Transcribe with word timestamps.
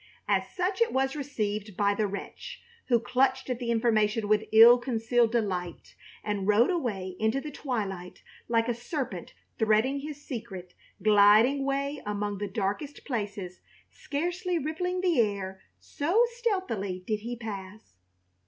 As 0.27 0.49
such 0.55 0.81
it 0.81 0.91
was 0.91 1.15
received 1.15 1.77
by 1.77 1.93
the 1.93 2.07
wretch, 2.07 2.59
who 2.87 2.99
clutched 2.99 3.51
at 3.51 3.59
the 3.59 3.69
information 3.69 4.27
with 4.27 4.45
ill 4.51 4.79
concealed 4.79 5.31
delight 5.31 5.93
and 6.23 6.47
rode 6.47 6.71
away 6.71 7.15
into 7.19 7.39
the 7.39 7.51
twilight 7.51 8.23
like 8.47 8.67
a 8.67 8.73
serpent 8.73 9.35
threading 9.59 9.99
his 9.99 10.19
secret, 10.25 10.73
gliding 11.03 11.65
way 11.65 12.01
among 12.03 12.39
the 12.39 12.47
darkest 12.47 13.05
places, 13.05 13.61
scarcely 13.91 14.57
rippling 14.57 15.01
the 15.01 15.19
air, 15.19 15.61
so 15.79 16.25
stealthily 16.33 17.03
did 17.05 17.19
he 17.19 17.35
pass. 17.35 17.93